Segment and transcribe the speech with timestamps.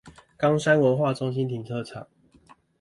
[0.39, 2.07] 岡山文化中心停車場